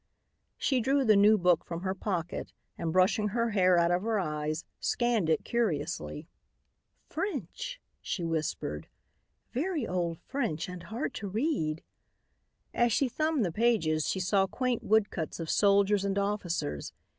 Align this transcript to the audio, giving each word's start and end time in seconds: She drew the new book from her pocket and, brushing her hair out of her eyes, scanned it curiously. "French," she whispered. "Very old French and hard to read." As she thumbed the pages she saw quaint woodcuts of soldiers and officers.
She 0.57 0.81
drew 0.81 1.05
the 1.05 1.15
new 1.15 1.37
book 1.37 1.63
from 1.63 1.81
her 1.83 1.93
pocket 1.93 2.53
and, 2.75 2.91
brushing 2.91 3.27
her 3.27 3.51
hair 3.51 3.77
out 3.77 3.91
of 3.91 4.01
her 4.01 4.17
eyes, 4.19 4.65
scanned 4.79 5.29
it 5.29 5.43
curiously. 5.45 6.27
"French," 7.07 7.79
she 8.01 8.23
whispered. 8.23 8.87
"Very 9.53 9.85
old 9.87 10.17
French 10.17 10.67
and 10.67 10.81
hard 10.81 11.13
to 11.13 11.27
read." 11.29 11.83
As 12.73 12.91
she 12.91 13.09
thumbed 13.09 13.45
the 13.45 13.51
pages 13.51 14.07
she 14.07 14.19
saw 14.19 14.47
quaint 14.47 14.81
woodcuts 14.81 15.39
of 15.39 15.51
soldiers 15.51 16.03
and 16.03 16.17
officers. 16.17 16.93